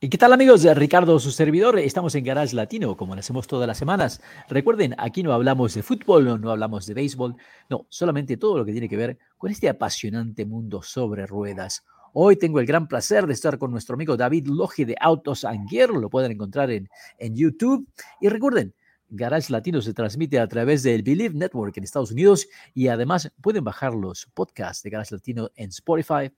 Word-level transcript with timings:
¿Y 0.00 0.10
qué 0.10 0.16
tal 0.16 0.32
amigos? 0.32 0.62
Ricardo, 0.76 1.18
su 1.18 1.32
servidor. 1.32 1.76
Estamos 1.76 2.14
en 2.14 2.22
Garage 2.22 2.54
Latino, 2.54 2.96
como 2.96 3.16
lo 3.16 3.18
hacemos 3.18 3.48
todas 3.48 3.66
las 3.66 3.78
semanas. 3.78 4.22
Recuerden, 4.48 4.94
aquí 4.96 5.24
no 5.24 5.32
hablamos 5.32 5.74
de 5.74 5.82
fútbol, 5.82 6.40
no 6.40 6.52
hablamos 6.52 6.86
de 6.86 6.94
béisbol, 6.94 7.34
no, 7.68 7.84
solamente 7.88 8.36
todo 8.36 8.58
lo 8.58 8.64
que 8.64 8.70
tiene 8.70 8.88
que 8.88 8.96
ver 8.96 9.18
con 9.36 9.50
este 9.50 9.68
apasionante 9.68 10.46
mundo 10.46 10.82
sobre 10.82 11.26
ruedas. 11.26 11.84
Hoy 12.12 12.36
tengo 12.36 12.60
el 12.60 12.66
gran 12.66 12.86
placer 12.86 13.26
de 13.26 13.32
estar 13.32 13.58
con 13.58 13.72
nuestro 13.72 13.94
amigo 13.94 14.16
David 14.16 14.46
Loge 14.46 14.86
de 14.86 14.94
Autos 15.00 15.44
Anguer, 15.44 15.90
lo 15.90 16.08
pueden 16.08 16.30
encontrar 16.30 16.70
en, 16.70 16.88
en 17.18 17.34
YouTube. 17.34 17.88
Y 18.20 18.28
recuerden, 18.28 18.72
Garage 19.08 19.50
Latino 19.52 19.82
se 19.82 19.94
transmite 19.94 20.38
a 20.38 20.46
través 20.46 20.84
del 20.84 21.02
Believe 21.02 21.34
Network 21.34 21.76
en 21.76 21.82
Estados 21.82 22.12
Unidos 22.12 22.46
y 22.72 22.86
además 22.86 23.32
pueden 23.42 23.64
bajar 23.64 23.94
los 23.94 24.26
podcasts 24.32 24.84
de 24.84 24.90
Garage 24.90 25.16
Latino 25.16 25.50
en 25.56 25.70
Spotify, 25.70 26.30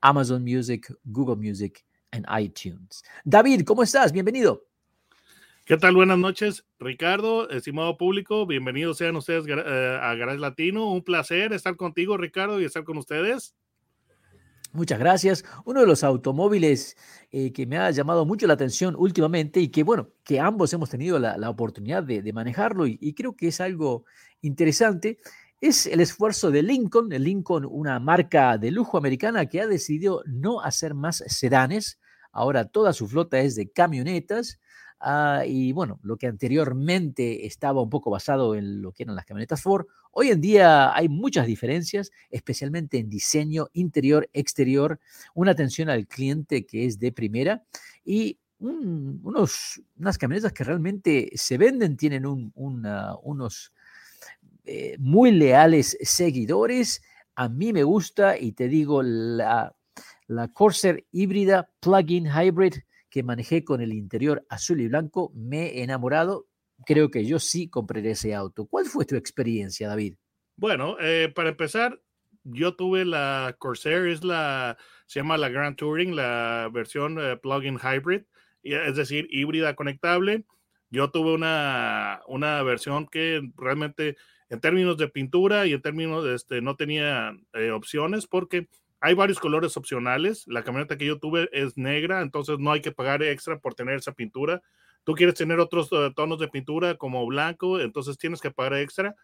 Amazon 0.00 0.44
Music, 0.44 0.94
Google 1.02 1.34
Music 1.34 1.84
en 2.12 2.24
iTunes. 2.40 3.02
David, 3.24 3.62
¿cómo 3.64 3.82
estás? 3.82 4.12
Bienvenido. 4.12 4.64
¿Qué 5.64 5.76
tal? 5.76 5.94
Buenas 5.94 6.18
noches, 6.18 6.64
Ricardo, 6.80 7.50
estimado 7.50 7.98
público. 7.98 8.46
Bienvenidos 8.46 8.96
sean 8.96 9.16
ustedes 9.16 9.44
eh, 9.46 9.98
a 10.00 10.14
Garage 10.14 10.38
Latino. 10.38 10.90
Un 10.90 11.02
placer 11.02 11.52
estar 11.52 11.76
contigo, 11.76 12.16
Ricardo, 12.16 12.58
y 12.60 12.64
estar 12.64 12.84
con 12.84 12.96
ustedes. 12.96 13.54
Muchas 14.72 14.98
gracias. 14.98 15.44
Uno 15.66 15.80
de 15.80 15.86
los 15.86 16.04
automóviles 16.04 16.96
eh, 17.30 17.52
que 17.52 17.66
me 17.66 17.76
ha 17.76 17.90
llamado 17.90 18.24
mucho 18.24 18.46
la 18.46 18.54
atención 18.54 18.94
últimamente 18.96 19.60
y 19.60 19.68
que, 19.68 19.82
bueno, 19.82 20.08
que 20.24 20.40
ambos 20.40 20.72
hemos 20.72 20.88
tenido 20.88 21.18
la, 21.18 21.50
oportunidad 21.50 22.02
de, 22.02 22.32
manejarlo 22.32 22.86
y, 22.86 22.98
y, 23.00 23.12
creo 23.12 23.36
que 23.36 23.48
es 23.48 23.60
algo 23.60 24.04
interesante, 24.40 25.18
es 25.60 25.86
el 25.86 26.00
esfuerzo 26.00 26.50
de 26.50 26.62
Lincoln, 26.62 27.08
Lincoln, 27.08 27.64
una 27.64 27.98
marca 27.98 28.58
de 28.58 28.70
lujo 28.70 28.96
americana 28.96 29.46
que 29.46 29.60
ha 29.60 29.66
decidido 29.66 30.22
no 30.26 30.60
hacer 30.60 30.94
más 30.94 31.24
sedanes. 31.26 31.98
Ahora 32.30 32.66
toda 32.66 32.92
su 32.92 33.08
flota 33.08 33.40
es 33.40 33.56
de 33.56 33.70
camionetas. 33.70 34.60
Ah, 35.00 35.42
y 35.46 35.72
bueno, 35.72 35.98
lo 36.02 36.16
que 36.16 36.26
anteriormente 36.26 37.46
estaba 37.46 37.82
un 37.82 37.90
poco 37.90 38.10
basado 38.10 38.54
en 38.54 38.82
lo 38.82 38.92
que 38.92 39.04
eran 39.04 39.14
las 39.14 39.26
camionetas 39.26 39.62
Ford, 39.62 39.86
hoy 40.10 40.30
en 40.30 40.40
día 40.40 40.92
hay 40.94 41.08
muchas 41.08 41.46
diferencias, 41.46 42.10
especialmente 42.30 42.98
en 42.98 43.08
diseño 43.08 43.68
interior, 43.74 44.28
exterior, 44.32 44.98
una 45.34 45.52
atención 45.52 45.88
al 45.88 46.08
cliente 46.08 46.66
que 46.66 46.84
es 46.84 46.98
de 46.98 47.12
primera 47.12 47.64
y 48.04 48.38
unos, 48.58 49.80
unas 49.96 50.18
camionetas 50.18 50.52
que 50.52 50.64
realmente 50.64 51.30
se 51.34 51.58
venden, 51.58 51.96
tienen 51.96 52.24
unos 52.26 53.72
eh, 54.70 54.96
muy 54.98 55.30
leales 55.30 55.96
seguidores. 56.02 57.02
A 57.34 57.48
mí 57.48 57.72
me 57.72 57.84
gusta 57.84 58.38
y 58.38 58.52
te 58.52 58.68
digo, 58.68 59.02
la, 59.02 59.74
la 60.26 60.52
Corsair 60.52 61.06
híbrida 61.10 61.70
plug-in 61.80 62.26
hybrid 62.26 62.74
que 63.08 63.22
manejé 63.22 63.64
con 63.64 63.80
el 63.80 63.94
interior 63.94 64.44
azul 64.50 64.82
y 64.82 64.88
blanco, 64.88 65.32
me 65.34 65.68
he 65.68 65.82
enamorado. 65.84 66.48
Creo 66.84 67.10
que 67.10 67.24
yo 67.24 67.38
sí 67.38 67.70
compraré 67.70 68.10
ese 68.10 68.34
auto. 68.34 68.66
¿Cuál 68.66 68.84
fue 68.84 69.06
tu 69.06 69.16
experiencia, 69.16 69.88
David? 69.88 70.16
Bueno, 70.56 70.96
eh, 71.00 71.32
para 71.34 71.48
empezar, 71.48 72.02
yo 72.44 72.76
tuve 72.76 73.06
la 73.06 73.56
Corsair, 73.58 74.06
es 74.08 74.22
la, 74.22 74.76
se 75.06 75.20
llama 75.20 75.38
la 75.38 75.48
Grand 75.48 75.76
Touring, 75.76 76.14
la 76.14 76.68
versión 76.70 77.18
eh, 77.18 77.38
plug-in 77.38 77.78
hybrid, 77.78 78.24
es 78.62 78.96
decir, 78.96 79.26
híbrida 79.30 79.74
conectable. 79.74 80.44
Yo 80.90 81.10
tuve 81.10 81.32
una, 81.32 82.20
una 82.26 82.62
versión 82.62 83.06
que 83.06 83.40
realmente 83.56 84.18
en 84.50 84.60
términos 84.60 84.96
de 84.96 85.08
pintura 85.08 85.66
y 85.66 85.72
en 85.72 85.82
términos 85.82 86.24
de 86.24 86.34
este, 86.34 86.60
no 86.60 86.76
tenía 86.76 87.36
eh, 87.52 87.70
opciones 87.70 88.26
porque 88.26 88.68
hay 89.00 89.14
varios 89.14 89.38
colores 89.38 89.76
opcionales. 89.76 90.44
La 90.46 90.62
camioneta 90.62 90.96
que 90.96 91.06
yo 91.06 91.18
tuve 91.18 91.48
es 91.52 91.76
negra, 91.76 92.22
entonces 92.22 92.58
no 92.58 92.72
hay 92.72 92.80
que 92.80 92.92
pagar 92.92 93.22
extra 93.22 93.58
por 93.58 93.74
tener 93.74 93.96
esa 93.96 94.12
pintura. 94.12 94.62
Tú 95.04 95.14
quieres 95.14 95.34
tener 95.34 95.60
otros 95.60 95.88
eh, 95.92 96.12
tonos 96.16 96.38
de 96.38 96.48
pintura 96.48 96.96
como 96.96 97.24
blanco, 97.26 97.80
entonces 97.80 98.18
tienes 98.18 98.40
que 98.40 98.50
pagar 98.50 98.74
extra. 98.74 99.14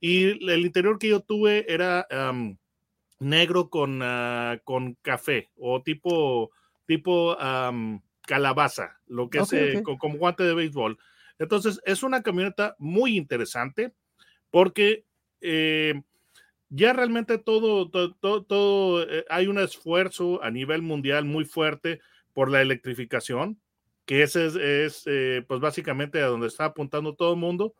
Y 0.00 0.50
el 0.50 0.66
interior 0.66 0.98
que 0.98 1.08
yo 1.08 1.20
tuve 1.20 1.64
era 1.72 2.08
negro 3.20 3.70
con, 3.70 4.00
ah, 4.02 4.58
con 4.64 4.94
café 4.94 5.50
o 5.56 5.80
tipo, 5.80 6.50
tipo 6.86 7.36
calabaza, 8.26 8.98
lo 9.06 9.28
que 9.30 9.38
es 9.38 9.52
eh, 9.52 9.82
como 9.82 10.18
guante 10.18 10.42
de 10.42 10.54
béisbol. 10.54 10.98
Entonces 11.38 11.80
es 11.84 12.02
una 12.02 12.22
camioneta 12.22 12.76
muy 12.78 13.16
interesante 13.16 13.92
porque 14.52 15.04
eh, 15.40 16.02
ya 16.68 16.92
realmente 16.92 17.38
todo, 17.38 17.90
todo, 17.90 18.44
todo, 18.44 19.02
eh, 19.02 19.24
hay 19.28 19.48
un 19.48 19.58
esfuerzo 19.58 20.40
a 20.44 20.50
nivel 20.52 20.82
mundial 20.82 21.24
muy 21.24 21.44
fuerte 21.44 22.00
por 22.34 22.50
la 22.50 22.62
electrificación, 22.62 23.58
que 24.04 24.22
ese 24.22 24.46
es, 24.84 25.02
eh, 25.06 25.42
pues 25.48 25.58
básicamente 25.58 26.20
a 26.20 26.26
donde 26.26 26.46
está 26.46 26.66
apuntando 26.66 27.14
todo 27.14 27.32
el 27.32 27.40
mundo, 27.40 27.74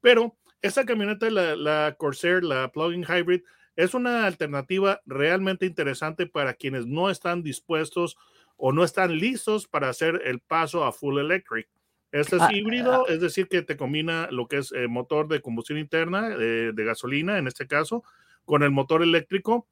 pero 0.00 0.36
esta 0.62 0.86
camioneta, 0.86 1.28
la, 1.28 1.56
la 1.56 1.96
Corsair, 1.98 2.44
la 2.44 2.70
plug-in 2.70 3.04
hybrid, 3.04 3.42
es 3.74 3.92
una 3.92 4.24
alternativa 4.26 5.02
realmente 5.04 5.66
interesante 5.66 6.26
para 6.26 6.54
quienes 6.54 6.86
no 6.86 7.10
están 7.10 7.42
dispuestos 7.42 8.16
o 8.56 8.72
no 8.72 8.84
están 8.84 9.18
listos 9.18 9.66
para 9.66 9.88
hacer 9.88 10.22
el 10.24 10.38
paso 10.38 10.84
a 10.84 10.92
full 10.92 11.18
electric. 11.18 11.68
Este 12.12 12.36
es 12.36 12.42
ah, 12.42 12.52
híbrido, 12.52 13.06
ah. 13.08 13.12
es 13.12 13.20
decir, 13.20 13.48
que 13.48 13.62
te 13.62 13.76
combina 13.76 14.28
lo 14.30 14.46
que 14.46 14.58
es 14.58 14.70
eh, 14.72 14.86
motor 14.86 15.28
de 15.28 15.40
combustión 15.40 15.78
interna, 15.78 16.28
eh, 16.38 16.72
de 16.74 16.84
gasolina 16.84 17.38
en 17.38 17.46
este 17.46 17.66
caso, 17.66 18.04
con 18.44 18.62
el 18.62 18.70
motor 18.70 19.02
eléctrico, 19.02 19.66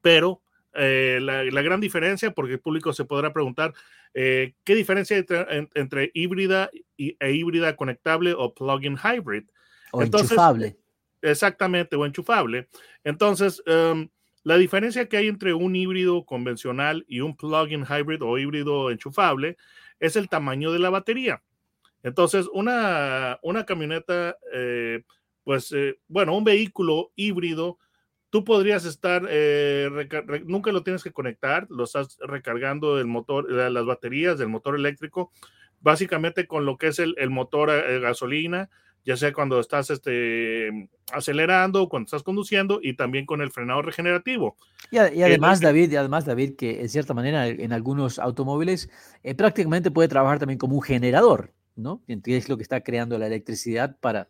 pero 0.00 0.42
eh, 0.74 1.18
la, 1.20 1.62
gran 1.62 1.80
diferencia, 1.80 2.30
porque 2.30 2.54
el 2.54 2.60
público 2.60 2.92
se 2.92 3.04
podrá 3.04 3.32
preguntar, 3.32 3.74
¿qué 4.14 4.54
diferencia 4.64 5.16
entre, 5.16 5.68
entre 5.74 6.10
híbrida 6.14 6.70
y, 6.96 7.16
e 7.18 7.32
híbrida 7.32 7.74
conectable 7.76 8.32
o 8.32 8.54
plug-in 8.54 8.96
hybrid? 8.96 9.44
O 9.90 10.02
enchufable. 10.02 10.76
Exactamente, 11.20 11.96
o 11.96 12.06
enchufable. 12.06 12.68
Entonces, 13.02 13.62
em, 13.66 14.08
la 14.44 14.56
diferencia 14.56 15.08
que 15.08 15.16
hay 15.16 15.26
entre 15.26 15.54
un 15.54 15.74
híbrido 15.74 16.24
convencional 16.24 17.04
y 17.08 17.20
un 17.20 17.36
plug-in 17.36 17.84
hybrid 17.84 18.22
o 18.22 18.38
híbrido 18.38 18.92
enchufable 18.92 19.56
es 19.98 20.14
el 20.14 20.28
tamaño 20.28 20.70
de 20.70 20.78
la 20.78 20.90
batería. 20.90 21.42
Entonces, 22.06 22.46
una, 22.52 23.40
una 23.42 23.66
camioneta, 23.66 24.38
eh, 24.52 25.02
pues, 25.42 25.72
eh, 25.72 25.98
bueno, 26.06 26.36
un 26.36 26.44
vehículo 26.44 27.10
híbrido, 27.16 27.78
tú 28.30 28.44
podrías 28.44 28.84
estar, 28.84 29.26
eh, 29.28 29.90
nunca 30.44 30.70
lo 30.70 30.84
tienes 30.84 31.02
que 31.02 31.10
conectar, 31.10 31.66
lo 31.68 31.82
estás 31.82 32.16
recargando 32.20 33.00
el 33.00 33.06
motor, 33.06 33.50
las 33.50 33.84
baterías 33.84 34.38
del 34.38 34.46
motor 34.46 34.76
eléctrico, 34.76 35.32
básicamente 35.80 36.46
con 36.46 36.64
lo 36.64 36.78
que 36.78 36.88
es 36.88 37.00
el, 37.00 37.30
motor 37.30 37.72
gasolina, 38.00 38.70
ya 39.04 39.16
sea 39.16 39.32
cuando 39.32 39.58
estás 39.58 39.90
este, 39.90 40.88
acelerando, 41.10 41.88
cuando 41.88 42.04
estás 42.04 42.22
conduciendo 42.22 42.78
y 42.80 42.94
también 42.94 43.26
con 43.26 43.40
el 43.40 43.50
frenado 43.50 43.82
regenerativo. 43.82 44.56
Y, 44.92 44.98
además, 44.98 45.60
David, 45.60 45.90
y 45.90 45.96
además, 45.96 46.24
David, 46.24 46.54
que 46.56 46.82
en 46.82 46.88
cierta 46.88 47.14
manera 47.14 47.48
en 47.48 47.72
algunos 47.72 48.20
automóviles 48.20 48.90
prácticamente 49.36 49.90
puede 49.90 50.08
trabajar 50.08 50.38
también 50.38 50.58
como 50.58 50.76
un 50.76 50.82
generador. 50.82 51.55
¿No? 51.76 52.02
Es 52.08 52.48
lo 52.48 52.56
que 52.56 52.62
está 52.62 52.82
creando 52.82 53.18
la 53.18 53.26
electricidad 53.26 53.96
para, 54.00 54.28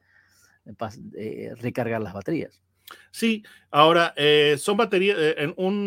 eh, 1.16 1.52
recargar 1.60 2.00
las 2.02 2.12
baterías. 2.12 2.60
Sí, 3.10 3.44
ahora 3.70 4.12
eh, 4.16 4.56
son 4.58 4.76
baterías, 4.76 5.16
eh, 5.18 5.34
en 5.38 5.54
un, 5.56 5.86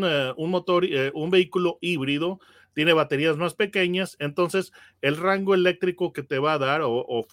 motor, 0.49 0.85
un 1.13 1.29
vehículo 1.29 1.77
híbrido 1.81 2.39
tiene 2.73 2.93
baterías 2.93 3.35
más 3.35 3.55
pequeñas, 3.55 4.15
entonces 4.19 4.71
el 5.01 5.17
rango 5.17 5.53
eléctrico 5.53 6.13
que 6.13 6.23
te 6.23 6.39
va 6.39 6.53
a 6.53 6.57
dar 6.57 6.81
o, 6.83 7.25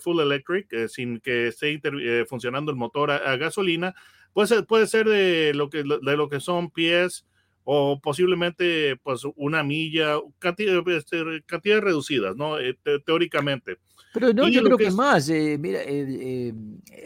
full 0.00 0.20
electric, 0.20 0.88
sin 0.88 1.20
que 1.20 1.48
esté 1.48 1.80
funcionando 2.26 2.70
el 2.70 2.78
motor 2.78 3.10
a, 3.10 3.36
gasolina, 3.36 3.94
puede 4.32 4.48
ser, 4.48 4.64
puede 4.64 4.86
ser 4.86 5.06
de 5.06 5.52
lo 5.54 5.68
que, 5.68 5.78
de 5.78 6.16
lo 6.16 6.28
que 6.28 6.40
son 6.40 6.70
pies, 6.70 7.26
o 7.68 8.00
posiblemente 8.00 8.96
pues 9.02 9.22
una 9.34 9.64
milla, 9.64 10.20
cantidad, 10.38 10.88
este, 10.88 11.42
cantidades 11.46 11.82
reducidas, 11.82 12.36
¿no? 12.36 12.60
Eh, 12.60 12.78
teóricamente. 13.04 13.78
Pero 14.14 14.32
no, 14.32 14.48
yo 14.48 14.62
creo 14.62 14.78
que, 14.78 14.92
más, 14.92 15.28
eh, 15.28 15.58
mira, 15.58 15.80
eh, 15.84 16.54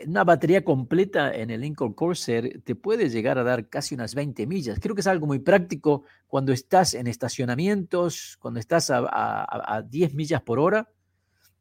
una 0.07 0.23
batería 0.23 0.63
completa 0.63 1.35
en 1.35 1.49
el 1.49 1.63
Lincoln 1.63 1.95
Corsair 1.95 2.61
te 2.63 2.75
puede 2.75 3.09
llegar 3.09 3.39
a 3.39 3.43
dar 3.43 3.69
casi 3.71 3.95
unas 3.95 4.15
20 4.15 4.47
millas. 4.47 4.79
Creo 4.81 4.95
que 4.95 5.01
es 5.01 5.07
algo 5.07 5.27
muy 5.27 5.39
práctico 5.39 6.05
cuando 6.29 6.53
estás 6.53 6.93
en 6.93 7.07
estacionamientos, 7.07 8.37
cuando 8.39 8.61
estás 8.61 8.91
a, 8.91 9.07
a, 9.09 9.83
10 9.83 10.15
millas 10.15 10.43
por 10.43 10.59
hora. 10.59 10.91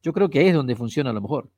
Yo 0.04 0.12
creo 0.12 0.30
que 0.30 0.40
ahí 0.40 0.48
es 0.48 0.54
donde 0.54 0.76
funciona 0.76 1.12
a 1.12 1.14
lo 1.14 1.22
mejor. 1.22 1.50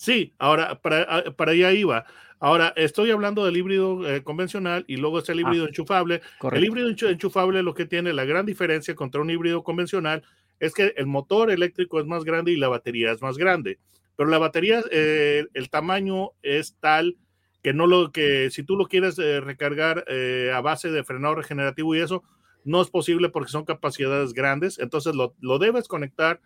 Sí, 0.00 0.32
ahora 0.38 0.80
para, 0.80 1.02
ah, 1.02 1.24
para 1.36 1.52
allá 1.52 1.72
iba. 1.72 2.06
Ahora, 2.38 2.72
estoy 2.74 3.10
hablando 3.10 3.44
del 3.44 3.58
híbrido 3.58 4.08
eh, 4.08 4.22
convencional 4.24 4.82
y 4.88 4.96
luego 4.96 5.18
está 5.18 5.32
el 5.32 5.40
híbrido 5.40 5.66
enchufable. 5.66 6.22
El 6.52 6.64
híbrido 6.64 6.88
enchufable 6.88 7.62
lo 7.62 7.74
que 7.74 7.84
tiene 7.84 8.14
la 8.14 8.24
gran 8.24 8.46
diferencia 8.46 8.94
contra 8.94 9.20
un 9.20 9.28
híbrido 9.28 9.62
convencional 9.62 10.22
es 10.58 10.72
que 10.72 10.94
el 10.96 11.04
motor 11.04 11.50
eléctrico 11.50 12.00
es 12.00 12.06
más 12.06 12.24
grande 12.24 12.50
y 12.50 12.56
la 12.56 12.68
batería 12.68 13.12
es 13.12 13.20
más 13.20 13.36
grande. 13.36 13.78
Pero 14.16 14.30
la 14.30 14.38
batería, 14.38 14.82
eh, 14.90 15.44
el 15.52 15.68
tamaño 15.68 16.30
es 16.40 16.78
tal 16.80 17.18
que 17.62 17.74
no 17.74 17.86
lo 17.86 18.10
que 18.10 18.48
si 18.50 18.62
tú 18.62 18.76
lo 18.76 18.86
quieres 18.86 19.18
eh, 19.18 19.42
recargar 19.42 20.06
a 20.08 20.60
base 20.62 20.90
de 20.90 21.04
frenado 21.04 21.34
regenerativo 21.34 21.94
y 21.94 22.00
eso, 22.00 22.22
no 22.64 22.80
es 22.80 22.88
posible 22.88 23.28
porque 23.28 23.52
son 23.52 23.66
capacidades 23.66 24.32
grandes. 24.32 24.78
Entonces 24.78 25.14
lo, 25.14 25.34
lo 25.40 25.58
debes 25.58 25.88
conectar 25.88 26.40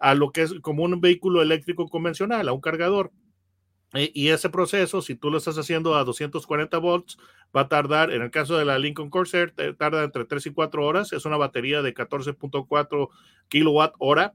a 0.00 0.14
lo 0.14 0.30
que 0.30 0.42
es 0.42 0.54
como 0.60 0.84
un 0.84 1.00
vehículo 1.00 1.42
eléctrico 1.42 1.88
convencional, 1.88 2.48
a 2.48 2.52
un 2.52 2.60
cargador. 2.60 3.12
E, 3.94 4.10
y 4.14 4.28
ese 4.28 4.50
proceso, 4.50 5.00
si 5.00 5.14
tú 5.14 5.30
lo 5.30 5.38
estás 5.38 5.58
haciendo 5.58 5.94
a 5.94 6.04
240 6.04 6.78
volts, 6.78 7.18
va 7.56 7.62
a 7.62 7.68
tardar, 7.68 8.12
en 8.12 8.22
el 8.22 8.30
caso 8.30 8.56
de 8.58 8.64
la 8.64 8.78
Lincoln 8.78 9.10
Corsair, 9.10 9.54
tarda 9.78 10.04
entre 10.04 10.24
3 10.24 10.46
y 10.46 10.50
4 10.50 10.84
horas. 10.84 11.12
Es 11.12 11.24
una 11.24 11.36
batería 11.36 11.82
de 11.82 11.94
14.4 11.94 13.08
kilowatt 13.48 13.94
hora 13.98 14.34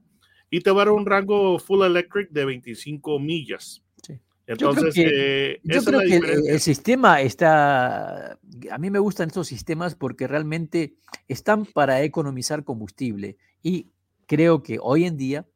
y 0.50 0.60
te 0.60 0.70
va 0.70 0.82
a 0.82 0.84
dar 0.84 0.94
un 0.94 1.06
rango 1.06 1.58
full 1.58 1.82
electric 1.82 2.30
de 2.30 2.44
25 2.44 3.18
millas. 3.18 3.82
Entonces, 4.44 4.94
yo 5.62 5.82
creo 5.84 6.00
que, 6.00 6.16
el, 6.16 6.60
sistema 6.60 7.20
está, 7.20 8.38
a 8.70 8.78
mí 8.78 8.90
me 8.90 8.98
gustan 8.98 9.28
estos 9.28 9.46
sistemas 9.46 9.94
porque 9.94 10.26
realmente 10.26 10.94
están 11.28 11.64
para 11.64 12.02
economizar 12.02 12.64
combustible 12.64 13.36
y 13.62 13.86
creo 14.26 14.62
que 14.62 14.78
hoy 14.80 15.04
en 15.04 15.16
día 15.16 15.46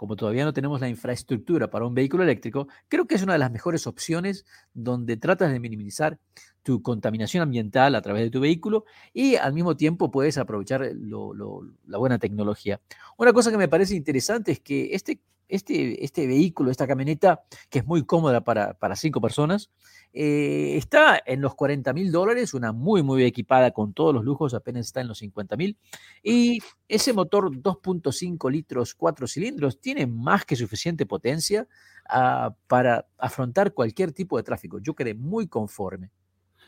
como 0.00 0.16
todavía 0.16 0.46
no 0.46 0.54
tenemos 0.54 0.80
la 0.80 0.88
infraestructura 0.88 1.68
para 1.68 1.84
un 1.84 1.92
vehículo 1.92 2.22
eléctrico, 2.22 2.68
creo 2.88 3.06
que 3.06 3.16
es 3.16 3.22
una 3.22 3.34
de 3.34 3.38
las 3.38 3.52
mejores 3.52 3.86
opciones 3.86 4.46
donde 4.72 5.18
tratas 5.18 5.52
de 5.52 5.60
minimizar 5.60 6.18
tu 6.62 6.80
contaminación 6.80 7.42
ambiental 7.42 7.94
a 7.94 8.00
través 8.00 8.22
de 8.22 8.30
tu 8.30 8.40
vehículo 8.40 8.86
y 9.12 9.34
al 9.34 9.52
mismo 9.52 9.76
tiempo 9.76 10.10
puedes 10.10 10.38
aprovechar 10.38 10.90
la 10.94 11.98
buena 11.98 12.18
tecnología. 12.18 12.80
Una 13.18 13.34
cosa 13.34 13.50
que 13.50 13.58
me 13.58 13.68
parece 13.68 13.94
interesante 13.94 14.52
es 14.52 14.60
que 14.60 14.94
este, 14.94 15.20
este, 15.50 16.04
este 16.04 16.26
vehículo, 16.26 16.70
esta 16.70 16.86
camioneta, 16.86 17.42
que 17.68 17.80
es 17.80 17.86
muy 17.86 18.04
cómoda 18.04 18.42
para, 18.42 18.74
para 18.74 18.96
cinco 18.96 19.20
personas, 19.20 19.70
eh, 20.12 20.76
está 20.76 21.22
en 21.24 21.40
los 21.40 21.54
40 21.54 21.92
mil 21.92 22.10
dólares, 22.10 22.54
una 22.54 22.72
muy, 22.72 23.02
muy 23.02 23.24
equipada 23.24 23.70
con 23.70 23.92
todos 23.92 24.14
los 24.14 24.24
lujos, 24.24 24.54
apenas 24.54 24.86
está 24.86 25.00
en 25.00 25.08
los 25.08 25.18
50 25.18 25.56
mil. 25.56 25.76
Y 26.22 26.60
ese 26.88 27.12
motor 27.12 27.50
2.5 27.50 28.50
litros, 28.50 28.94
4 28.94 29.26
cilindros, 29.26 29.80
tiene 29.80 30.06
más 30.06 30.44
que 30.44 30.56
suficiente 30.56 31.06
potencia 31.06 31.68
ah, 32.08 32.54
para 32.66 33.06
afrontar 33.18 33.72
cualquier 33.72 34.12
tipo 34.12 34.36
de 34.36 34.42
tráfico. 34.42 34.78
Yo 34.80 34.94
quedé 34.94 35.14
muy 35.14 35.46
conforme. 35.46 36.10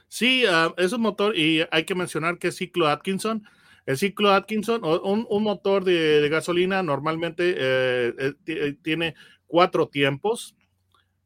Sí, 0.09 0.45
uh, 0.45 0.75
es 0.77 0.93
un 0.93 1.01
motor 1.01 1.35
y 1.35 1.65
hay 1.71 1.85
que 1.85 1.95
mencionar 1.95 2.39
que 2.39 2.49
es 2.49 2.57
ciclo 2.57 2.87
Atkinson. 2.87 3.45
El 3.87 3.99
ciclo 3.99 4.33
Atkinson, 4.33 4.85
un, 4.85 5.27
un 5.29 5.43
motor 5.43 5.85
de, 5.85 6.29
gasolina 6.29 6.83
normalmente 6.83 7.55
eh, 7.57 8.35
eh, 8.47 8.75
tiene 8.83 9.15
cuatro 9.47 9.89
tiempos, 9.89 10.57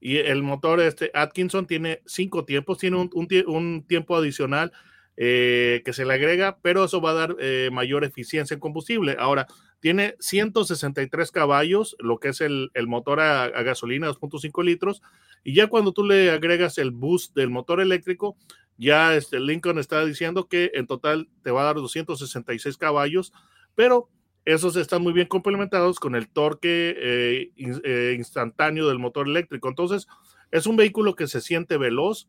y 0.00 0.18
el 0.18 0.42
motor 0.42 0.80
este 0.80 1.10
Atkinson 1.14 1.66
tiene 1.66 2.02
cinco 2.06 2.44
tiempos, 2.44 2.78
tiene 2.78 2.96
un, 2.96 3.84
tiempo 3.88 4.16
adicional 4.16 4.72
eh, 5.16 5.82
que 5.84 5.92
se 5.92 6.04
le 6.04 6.14
agrega, 6.14 6.58
pero 6.62 6.84
eso 6.84 7.00
va 7.00 7.10
a 7.10 7.14
dar 7.14 7.36
eh, 7.40 7.70
mayor 7.72 8.04
eficiencia 8.04 8.54
en 8.54 8.60
combustible. 8.60 9.16
Ahora, 9.18 9.46
tiene 9.80 10.14
163 10.20 11.30
caballos, 11.32 11.96
lo 11.98 12.18
que 12.18 12.28
es 12.28 12.40
el, 12.40 12.70
motor 12.86 13.20
a, 13.20 13.48
gasolina 13.62 14.08
2.5 14.08 14.64
litros, 14.64 15.02
y 15.42 15.54
ya 15.54 15.66
cuando 15.66 15.92
tú 15.92 16.04
le 16.04 16.30
agregas 16.30 16.78
el 16.78 16.90
boost 16.90 17.34
del 17.34 17.50
motor 17.50 17.80
eléctrico, 17.80 18.36
ya 18.78 19.14
este 19.14 19.40
Lincoln 19.40 19.78
está 19.78 20.04
diciendo 20.04 20.48
que 20.48 20.70
en 20.74 20.86
total 20.86 21.28
te 21.42 21.50
va 21.50 21.62
a 21.62 21.64
dar 21.64 21.76
266 21.76 22.76
caballos, 22.76 23.32
pero 23.74 24.08
esos 24.46 24.76
están 24.76 25.02
muy 25.02 25.12
bien 25.12 25.26
complementados 25.26 25.98
con 25.98 26.14
el 26.14 26.28
torque 26.28 26.94
eh, 26.96 27.50
eh, 27.56 28.14
instantáneo 28.16 28.88
del 28.88 29.00
motor 29.00 29.26
eléctrico. 29.26 29.68
Entonces, 29.68 30.06
es 30.52 30.66
un 30.66 30.76
vehículo 30.76 31.16
que 31.16 31.26
se 31.26 31.40
siente 31.40 31.76
veloz. 31.76 32.28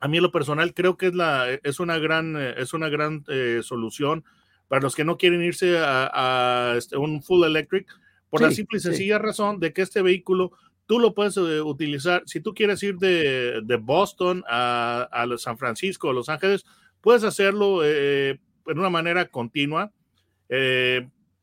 A 0.00 0.08
mí, 0.08 0.16
en 0.16 0.22
lo 0.22 0.32
personal, 0.32 0.72
creo 0.72 0.96
que 0.96 1.08
es, 1.08 1.14
la, 1.14 1.46
es 1.62 1.80
una 1.80 1.98
gran, 1.98 2.36
eh, 2.38 2.54
es 2.56 2.72
una 2.72 2.88
gran 2.88 3.24
solución 3.62 4.24
para 4.68 4.80
los 4.80 4.94
que 4.94 5.04
no 5.04 5.18
quieren 5.18 5.42
irse 5.42 5.76
a, 5.78 6.74
este, 6.78 6.96
un 6.96 7.22
full 7.22 7.44
electric, 7.44 7.86
por 8.30 8.40
la 8.40 8.50
simple 8.50 8.78
y 8.78 8.80
sencilla 8.80 9.18
razón 9.18 9.60
de 9.60 9.72
que 9.72 9.82
este 9.82 10.02
vehículo 10.02 10.52
tú 10.86 10.98
lo 10.98 11.14
puedes 11.14 11.36
utilizar. 11.36 12.22
Si 12.26 12.40
tú 12.40 12.54
quieres 12.54 12.82
ir 12.82 12.96
de, 12.96 13.78
Boston 13.80 14.44
a, 14.48 15.26
San 15.38 15.58
Francisco, 15.58 16.10
a 16.10 16.14
Los 16.14 16.28
Ángeles, 16.28 16.64
puedes 17.00 17.24
hacerlo 17.24 17.84
en 17.84 18.38
una 18.66 18.90
manera 18.90 19.26
continua 19.28 19.92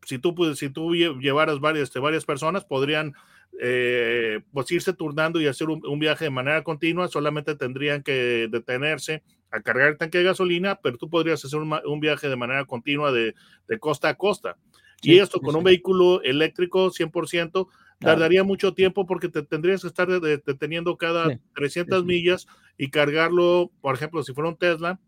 si 0.06 0.18
tú, 0.18 0.56
si 0.56 0.70
tú 0.70 0.94
llevaras 0.94 1.60
varias, 1.60 1.84
este, 1.84 2.00
varias 2.00 2.26
personas, 2.26 2.66
podrían 2.66 3.14
eh, 3.60 4.40
pues 4.52 4.72
irse 4.72 4.94
turnando 4.94 5.40
y 5.40 5.48
hacer 5.48 5.70
un, 5.70 6.00
viaje 6.00 6.26
de 6.26 6.32
manera 6.32 6.64
continua, 6.64 7.08
solamente 7.08 7.56
tendrían 7.56 8.02
que 8.02 8.48
detenerse 8.50 9.24
a 9.52 9.62
cargar 9.62 9.90
el 9.90 9.98
tanque 9.98 10.20
de 10.20 10.24
gasolina, 10.24 10.80
pero 10.82 10.98
tú 10.98 11.10
podrías 11.10 11.44
hacer 11.44 11.60
un, 11.60 12.00
viaje 12.00 12.30
de 12.30 12.36
manera 12.36 12.66
continua 12.66 13.12
de, 13.12 13.36
costa 13.80 14.10
a 14.10 14.16
costa. 14.16 14.58
y 15.02 15.20
esto 15.20 15.40
con 15.40 15.56
un 15.56 15.64
vehículo 15.64 16.22
eléctrico 16.24 16.92
100% 16.92 17.68
tardaría 18.02 18.44
mucho 18.44 18.74
tiempo 18.74 19.06
porque 19.06 19.30
te 19.30 19.44
tendrías 19.44 19.82
que 19.82 19.88
estar 19.88 20.08
deteniendo 20.10 20.98
cada 20.98 21.40
300 21.56 22.04
millas 22.04 22.48
y 22.78 22.90
cargarlo, 22.90 23.72
por 23.80 23.96
ejemplo, 23.96 24.24
si 24.24 24.34
fuera 24.34 24.50
un 24.50 24.58
Tesla, 24.58 25.00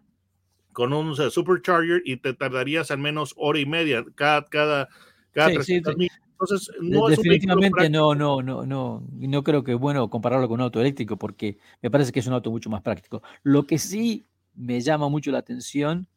con 0.71 0.93
un 0.93 1.15
supercharger 1.15 2.01
y 2.05 2.17
te 2.17 2.33
tardarías 2.33 2.91
al 2.91 2.99
menos 2.99 3.33
hora 3.35 3.59
y 3.59 3.65
media 3.65 4.05
cada, 4.15 4.45
cada, 4.45 4.89
cada 5.31 5.49
Entonces, 5.49 6.71
no 6.81 7.07
definitivamente 7.07 7.89
no, 7.89 8.15
no, 8.15 8.41
no, 8.41 8.65
no, 8.65 9.03
no 9.11 9.43
creo 9.43 9.63
que 9.63 9.73
es 9.73 9.79
bueno 9.79 10.09
compararlo 10.09 10.47
con 10.47 10.55
un 10.55 10.65
auto 10.65 10.81
eléctrico 10.81 11.17
porque 11.17 11.57
me 11.81 11.89
parece 11.89 12.11
que 12.11 12.19
es 12.19 12.27
un 12.27 12.33
auto 12.33 12.51
mucho 12.51 12.69
más 12.69 12.81
práctico. 12.81 13.21
Lo 13.43 13.65
que 13.65 13.77
sí 13.77 14.25
me 14.55 14.81
llama 14.81 15.09
mucho 15.09 15.31
la 15.31 15.39
atención 15.39 16.07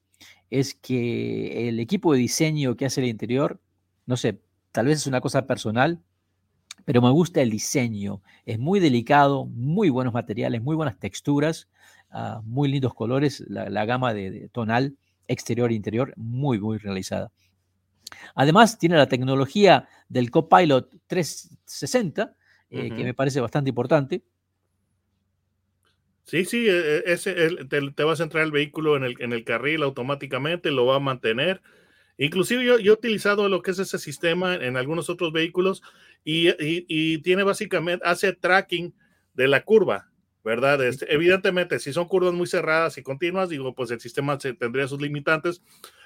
es 0.50 0.74
que 0.74 1.68
el 1.68 1.80
equipo 1.80 2.12
de 2.12 2.20
diseño 2.20 2.76
que 2.76 2.86
hace 2.86 3.00
el 3.00 3.08
interior, 3.08 3.60
no 4.06 4.16
sé, 4.16 4.40
tal 4.72 4.86
vez 4.86 4.98
es 4.98 5.06
una 5.06 5.20
cosa 5.20 5.46
personal, 5.46 6.00
pero 6.86 7.02
me 7.02 7.10
gusta 7.10 7.42
el 7.42 7.50
diseño. 7.50 8.22
Es 8.46 8.58
muy 8.58 8.80
delicado, 8.80 9.44
muy 9.44 9.90
buenos 9.90 10.14
materiales, 10.14 10.62
muy 10.62 10.74
buenas 10.74 10.98
texturas 10.98 11.68
muy 12.44 12.68
lindos 12.68 12.94
colores, 12.94 13.44
la, 13.48 13.84
gama 13.84 14.14
de, 14.14 14.48
tonal 14.52 14.96
exterior 15.28 15.70
e 15.70 15.74
interior, 15.74 16.12
muy, 16.16 16.58
muy 16.58 16.78
realizada. 16.78 17.30
Además, 18.34 18.78
tiene 18.78 18.96
la 18.96 19.08
tecnología 19.08 19.88
del 20.08 20.30
Copilot 20.30 20.90
360, 21.06 22.34
eh, 22.70 22.90
que 22.90 23.04
me 23.04 23.14
parece 23.14 23.40
bastante 23.40 23.70
importante. 23.70 24.22
Sí, 26.24 26.44
sí, 26.44 26.68
e, 26.68 26.98
e, 26.98 27.02
ese, 27.06 27.34
te, 27.66 28.04
vas 28.04 28.20
a 28.20 28.24
entrar 28.24 28.44
el 28.44 28.52
vehículo 28.52 28.96
en 28.96 29.04
el, 29.04 29.16
en 29.20 29.32
el 29.32 29.44
carril 29.44 29.82
automáticamente, 29.82 30.70
lo 30.70 30.86
va 30.86 30.96
a 30.96 31.00
mantener. 31.00 31.62
Inclusive 32.18 32.64
yo, 32.64 32.78
he 32.78 32.90
utilizado 32.90 33.48
lo 33.48 33.62
que 33.62 33.72
es 33.72 33.78
ese 33.78 33.98
sistema 33.98 34.54
en 34.54 34.76
algunos 34.76 35.10
otros 35.10 35.32
vehículos 35.32 35.82
y, 36.26 36.50
y 36.58 37.18
tiene 37.18 37.44
básicamente, 37.44 38.04
hace 38.06 38.32
tracking 38.34 38.94
de 39.34 39.48
la 39.48 39.62
curva. 39.62 40.10
¿verdad? 40.46 40.80
Este, 40.84 41.12
evidentemente, 41.12 41.80
si 41.80 41.92
son 41.92 42.06
curvas 42.06 42.32
muy 42.32 42.46
cerradas 42.46 42.96
y 42.98 43.02
continuas, 43.02 43.48
digo, 43.48 43.74
pues 43.74 43.90
el 43.90 43.98
sistema 43.98 44.38
tendría 44.38 44.86
sus 44.86 45.00
limitantes, 45.00 45.60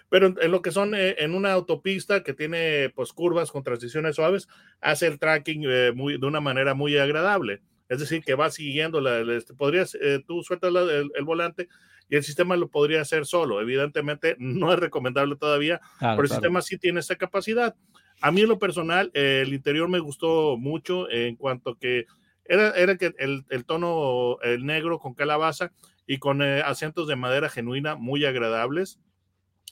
pero 0.08 0.34
en, 0.40 0.50
lo 0.50 0.62
que 0.62 0.72
son 0.72 0.94
eh, 0.94 1.16
en 1.18 1.34
una 1.34 1.52
autopista 1.52 2.22
que 2.22 2.32
tiene 2.32 2.90
pues 2.94 3.12
curvas 3.12 3.52
con 3.52 3.62
transiciones 3.62 4.16
suaves, 4.16 4.48
hace 4.80 5.08
el 5.08 5.18
tracking 5.18 5.64
eh, 5.66 5.92
muy, 5.94 6.18
de 6.18 6.26
una 6.26 6.40
manera 6.40 6.72
muy 6.72 6.96
agradable. 6.96 7.60
Es 7.90 8.00
decir, 8.00 8.24
que 8.24 8.34
va 8.34 8.50
siguiendo, 8.50 9.02
la, 9.02 9.20
este, 9.36 9.52
podrías, 9.52 9.94
eh, 10.00 10.24
tú 10.26 10.42
sueltas 10.42 10.72
el, 11.14 11.24
volante 11.26 11.68
y 12.08 12.16
el 12.16 12.24
sistema 12.24 12.56
lo 12.56 12.68
podría 12.68 13.02
hacer 13.02 13.26
solo. 13.26 13.60
Evidentemente, 13.60 14.36
no 14.38 14.72
es 14.72 14.78
recomendable 14.78 15.36
todavía, 15.36 15.82
pero 16.00 16.22
el 16.22 16.28
sistema 16.30 16.62
sí 16.62 16.78
tiene 16.78 17.00
esa 17.00 17.16
capacidad. 17.16 17.76
A 18.20 18.30
mí 18.30 18.42
en 18.42 18.48
lo 18.48 18.58
personal, 18.58 19.10
el 19.14 19.52
interior 19.52 19.88
me 19.88 19.98
gustó 19.98 20.56
mucho 20.56 21.10
en 21.10 21.36
cuanto 21.36 21.76
que 21.78 22.06
era, 22.44 22.70
era 22.70 22.96
que 22.96 23.14
el, 23.18 23.44
el, 23.48 23.64
tono, 23.64 24.38
el 24.42 24.66
negro 24.66 24.98
con 24.98 25.14
calabaza 25.14 25.72
y 26.06 26.18
con 26.18 26.42
eh, 26.42 26.62
acentos 26.64 27.06
de 27.06 27.14
madera 27.14 27.48
genuina 27.48 27.94
muy 27.94 28.24
agradables. 28.24 28.98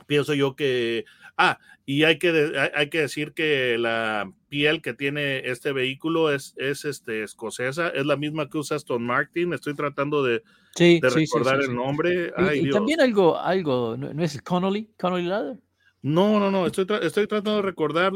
Pienso 0.06 0.32
yo 0.34 0.54
que, 0.54 1.04
ah, 1.36 1.58
y 1.84 2.04
hay 2.04 2.18
que, 2.20 2.52
hay 2.72 2.88
que 2.88 3.00
decir 3.00 3.32
que 3.32 3.76
la 3.78 4.30
piel 4.48 4.80
que 4.80 4.94
tiene 4.94 5.50
este 5.50 5.72
vehículo 5.72 6.30
es, 6.30 6.54
es 6.56 6.84
este, 6.84 7.24
escocesa, 7.24 7.88
es 7.88 8.06
la 8.06 8.16
misma 8.16 8.48
que 8.48 8.58
usa 8.58 8.76
Aston 8.76 9.02
Martin. 9.02 9.52
Estoy 9.52 9.74
tratando 9.74 10.22
de, 10.22 10.44
de 10.76 11.10
recordar 11.10 11.60
el 11.60 11.74
nombre. 11.74 12.32
y, 12.54 12.70
también 12.70 13.00
algo, 13.00 13.36
algo, 13.36 13.96
¿no, 13.96 14.22
es 14.22 14.40
Connolly? 14.42 14.88
¿Connolly 14.96 15.24
Leather? 15.24 15.58
No, 16.02 16.38
no, 16.38 16.50
no, 16.50 16.66
estoy, 16.66 16.86
estoy 17.02 17.26
tratando 17.26 17.56
de 17.56 17.62
recordar. 17.62 18.12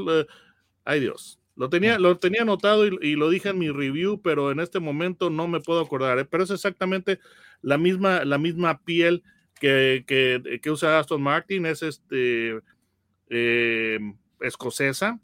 ay 0.85 1.01
Dios, 1.01 1.41
Lo 1.57 1.69
tenía, 1.69 1.99
lo 1.99 2.19
tenía 2.19 2.43
anotado 2.43 2.87
y, 2.87 3.17
lo 3.17 3.31
dije 3.31 3.51
en 3.51 3.59
mi 3.59 3.71
review, 3.71 4.21
pero 4.23 4.51
en 4.51 4.61
este 4.61 4.81
momento 4.81 5.31
no 5.31 5.49
me 5.49 5.61
puedo 5.61 5.81
acordar. 5.81 6.19
¿eh? 6.19 6.25
Pero 6.25 6.45
es 6.45 6.51
exactamente 6.51 7.19
la 7.61 7.79
misma, 7.79 8.25
la 8.25 8.39
misma 8.39 8.83
piel 8.83 9.23
que, 9.59 10.05
que, 10.07 10.71
usa 10.71 10.99
Aston 10.99 11.23
Martin, 11.23 11.67
es 11.67 11.83
este 11.83 12.61
eh, 13.31 13.99
escocesa. 14.41 15.21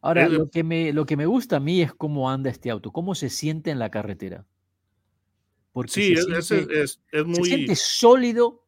Ahora, 0.00 0.28
lo, 0.28 0.50
que 0.50 0.62
me, 0.62 0.92
lo 0.92 1.06
que 1.06 1.16
me 1.16 1.26
gusta 1.26 1.56
a 1.56 1.60
mí 1.60 1.82
es 1.82 1.92
cómo 1.92 2.30
anda 2.30 2.50
este 2.50 2.70
auto, 2.70 2.92
cómo 2.92 3.14
se 3.14 3.30
siente 3.30 3.70
en 3.70 3.78
la 3.78 3.90
carretera. 3.90 4.44
Porque 5.72 5.92
sí, 5.92 6.12
es, 6.12 6.50
es, 6.50 7.24
muy... 7.24 7.36
Se 7.36 7.44
siente 7.44 7.76
sólido. 7.76 8.64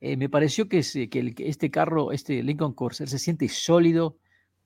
Eh, 0.00 0.16
me 0.16 0.28
pareció 0.28 0.68
que, 0.68 0.82
que, 1.08 1.34
este 1.38 1.70
carro, 1.70 2.12
este 2.12 2.42
Lincoln 2.42 2.74
Corsair, 2.74 3.08
se 3.08 3.18
siente 3.18 3.48
sólido, 3.48 4.18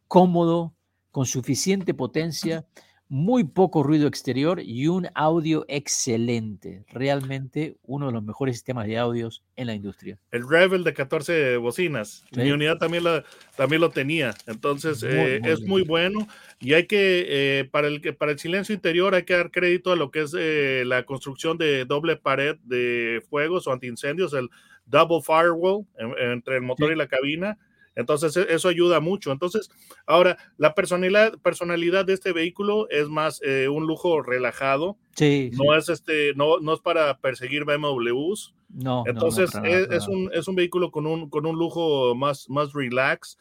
cómodo, 0.08 0.74
con 1.10 1.26
suficiente 1.26 1.94
potencia, 1.94 2.66
muy 3.10 3.42
poco 3.42 3.82
ruido 3.82 4.06
exterior 4.06 4.60
y 4.60 4.86
un 4.86 5.08
audio 5.16 5.64
excelente. 5.66 6.84
Realmente 6.88 7.76
uno 7.82 8.06
de 8.06 8.12
los 8.12 8.22
mejores 8.22 8.54
sistemas 8.54 8.86
de 8.86 8.98
audios 8.98 9.42
en 9.56 9.66
la 9.66 9.74
industria. 9.74 10.16
El 10.30 10.48
Rebel 10.48 10.84
de 10.84 10.94
14 10.94 11.56
bocinas. 11.56 12.24
Mi 12.30 12.52
unidad 12.52 12.78
también, 12.78 13.02
la, 13.02 13.24
también 13.56 13.80
lo 13.80 13.90
tenía. 13.90 14.32
Entonces 14.46 15.02
eh, 15.02 15.40
es 15.42 15.60
muy 15.62 15.82
bueno. 15.82 16.28
Y 16.60 16.74
hay 16.74 16.86
que, 16.86 17.26
eh, 17.28 17.64
para, 17.64 17.88
el, 17.88 18.00
para 18.16 18.30
el 18.30 18.38
silencio 18.38 18.76
interior, 18.76 19.12
hay 19.16 19.24
que 19.24 19.34
dar 19.34 19.50
crédito 19.50 19.90
a 19.90 19.96
lo 19.96 20.12
que 20.12 20.22
es 20.22 20.34
eh, 20.38 20.84
la 20.86 21.02
construcción 21.02 21.58
de 21.58 21.84
doble 21.86 22.16
pared 22.16 22.58
de 22.62 23.24
fuegos 23.28 23.66
o 23.66 23.72
antiincendios, 23.72 24.34
el 24.34 24.48
double 24.86 25.20
firewall 25.20 25.84
entre 26.20 26.56
el 26.56 26.62
motor 26.62 26.92
y 26.92 26.96
la 26.96 27.08
cabina 27.08 27.58
entonces, 28.00 28.36
e, 28.36 28.46
eso 28.52 28.68
ayuda 28.68 29.00
mucho. 29.00 29.30
Entonces, 29.32 29.70
ahora, 30.06 30.36
la 30.56 30.74
personalidad, 30.74 31.38
personalidad 31.38 32.04
de 32.04 32.14
este 32.14 32.32
vehículo 32.32 32.88
es 32.90 33.08
más 33.08 33.40
eh, 33.42 33.68
un 33.68 33.86
lujo 33.86 34.22
relajado. 34.22 34.96
Sí. 35.14 35.50
No 35.52 35.76
es 35.76 35.88
este, 35.88 36.34
no, 36.34 36.58
no 36.60 36.74
es 36.74 36.80
para 36.80 37.18
perseguir 37.18 37.64
BMWs. 37.64 38.54
No. 38.68 39.04
Entonces, 39.06 39.50
es, 39.64 40.08
un, 40.08 40.30
es 40.32 40.48
un 40.48 40.54
vehículo 40.54 40.90
con 40.90 41.06
un, 41.06 41.28
con 41.28 41.46
un 41.46 41.56
lujo 41.56 42.14
más, 42.14 42.48
más 42.48 42.72
relax. 42.72 43.38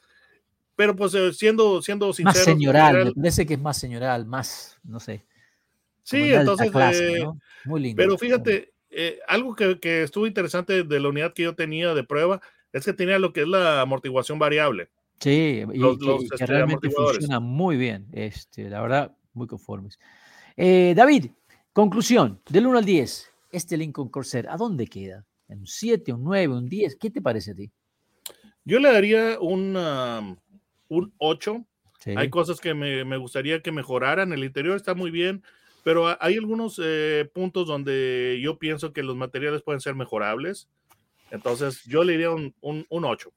Pero 0.75 0.95
pues 0.95 1.13
eh, 1.13 1.33
siendo, 1.33 1.81
siendo 1.81 2.13
sincero. 2.13 2.35
Más 2.35 2.43
señoral, 2.43 3.05
me 3.05 3.11
parece 3.13 3.45
que 3.45 3.55
es 3.55 3.59
más 3.59 3.77
señoral, 3.77 4.25
más, 4.25 4.79
no 4.83 4.99
sé. 4.99 5.25
Sí, 6.03 6.33
entonces. 6.33 6.71
Eh, 7.01 7.25
Muy 7.65 7.81
lindo. 7.81 8.01
Pero 8.01 8.17
fíjate, 8.17 8.73
algo 9.27 9.55
que, 9.55 9.79
que 9.79 10.03
estuvo 10.03 10.25
interesante 10.25 10.83
de 10.83 10.99
la 10.99 11.09
unidad 11.09 11.33
que 11.33 11.43
yo 11.43 11.55
tenía 11.55 11.93
de 11.93 12.03
prueba 12.03 12.41
es 12.73 12.85
que 12.85 12.93
tenía 12.93 13.19
lo 13.19 13.33
que 13.33 13.41
es 13.41 13.47
la 13.47 13.81
amortiguación 13.81 14.39
variable. 14.39 14.89
Sí, 15.19 15.63
y, 15.73 15.79
que, 15.79 16.17
este, 16.31 16.45
realmente 16.45 16.89
funciona 16.89 17.39
muy 17.39 17.75
bien. 17.75 18.07
Este, 18.13 18.69
la 18.69 18.81
verdad, 18.81 19.15
muy 19.33 19.47
conformes. 19.47 19.99
Eh, 20.55 20.93
David, 20.95 21.27
conclusión, 21.73 22.41
del 22.49 22.67
1 22.67 22.77
al 22.77 22.85
10, 22.85 23.33
este 23.51 23.77
Lincoln 23.77 24.09
Corsair, 24.09 24.47
¿a 24.49 24.57
dónde 24.57 24.87
queda? 24.87 25.25
¿En 25.47 25.59
un 25.59 25.67
7, 25.67 26.13
un 26.13 26.23
9, 26.23 26.53
un 26.53 26.69
10? 26.69 26.95
¿Qué 26.95 27.09
te 27.09 27.21
parece 27.21 27.51
a 27.51 27.55
ti? 27.55 27.71
Yo 28.63 28.79
le 28.79 28.91
daría 28.91 29.39
un, 29.39 29.75
un 30.87 31.13
8. 31.17 31.65
Hay 32.15 32.29
cosas 32.29 32.61
que 32.61 32.73
me, 32.73 33.03
me, 33.03 33.17
gustaría 33.17 33.61
que 33.61 33.71
mejoraran. 33.71 34.31
El 34.31 34.43
interior 34.43 34.77
está 34.77 34.93
muy 34.93 35.11
bien, 35.11 35.43
pero 35.83 36.15
hay 36.21 36.35
algunos 36.35 36.79
eh, 36.81 37.29
puntos 37.33 37.67
donde 37.67 38.39
yo 38.41 38.57
pienso 38.57 38.93
que 38.93 39.03
los 39.03 39.17
materiales 39.17 39.63
pueden 39.63 39.81
ser 39.81 39.95
mejorables. 39.95 40.69
Entonces, 41.31 41.83
yo 41.85 42.03
le 42.03 42.13
diría 42.13 42.31
un, 42.31 42.53
un, 42.61 43.05
8. 43.05 43.31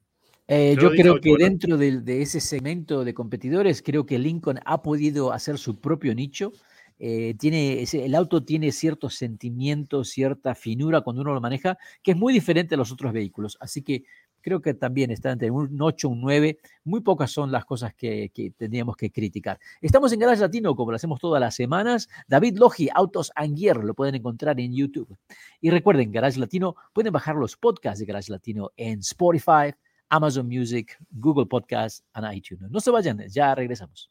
Eh, 0.49 0.77
yo, 0.81 0.91
creo 0.91 1.21
que 1.21 1.35
dentro 1.39 1.77
de, 1.77 2.23
ese 2.23 2.41
segmento 2.41 3.05
de 3.05 3.15
competidores, 3.15 3.83
creo 3.83 4.07
que 4.07 4.19
Lincoln 4.19 4.61
ha 4.65 4.83
podido 4.83 5.33
hacer 5.33 5.59
su 5.59 5.81
propio 5.81 6.15
nicho. 6.15 6.53
Eh, 6.99 7.35
tiene, 7.39 7.83
el 7.83 8.15
auto 8.15 8.45
tiene 8.45 8.73
ciertos 8.73 9.15
sentimientos, 9.15 10.11
cierta 10.11 10.55
finura 10.55 11.01
cuando 11.01 11.23
uno 11.23 11.35
lo 11.35 11.41
maneja, 11.41 11.79
que 12.03 12.13
es 12.13 12.17
muy 12.17 12.33
diferente 12.33 12.75
a 12.75 12.79
los 12.79 12.93
otros 12.93 13.13
vehículos. 13.13 13.57
Así 13.61 13.83
que 13.83 14.05
creo 14.43 14.61
que 14.61 14.75
también 14.75 15.11
está 15.11 15.31
entre 15.31 15.51
un 15.51 15.81
8 15.81 16.09
un 16.09 16.21
9. 16.21 16.59
Muy 16.85 17.01
pocas 17.01 17.31
son 17.31 17.51
las 17.51 17.65
cosas 17.65 17.95
que, 17.95 18.31
tendríamos 18.59 18.97
que 18.97 19.11
criticar. 19.11 19.59
Estamos 19.81 20.13
en 20.13 20.19
Garage 20.19 20.41
Latino, 20.41 20.75
como 20.75 20.91
lo 20.91 20.97
hacemos 20.97 21.21
todas 21.21 21.41
las 21.41 21.55
semanas. 21.55 22.09
David 22.29 22.59
Logi, 22.59 22.89
Autos 22.95 23.33
Anguier, 23.35 23.77
lo 23.79 23.95
pueden 23.95 24.17
encontrar 24.17 24.61
en 24.61 24.75
YouTube. 24.75 25.17
Y 25.61 25.71
recuerden, 25.71 26.13
Garage 26.13 26.39
Latino, 26.39 26.77
pueden 26.93 27.13
bajar 27.13 27.37
los 27.37 27.57
podcasts 27.57 28.01
de 28.01 28.07
Garage 28.07 28.31
Latino 28.31 28.71
en 28.77 28.99
Spotify, 28.99 29.73
Amazon 30.11 30.47
Music, 30.47 30.99
Google 31.11 31.47
Podcasts 31.47 32.05
y 32.15 32.37
iTunes. 32.37 32.71
No 32.71 32.81
se 32.81 32.91
vayan, 32.91 33.27
ya 33.29 33.55
regresamos. 33.55 34.11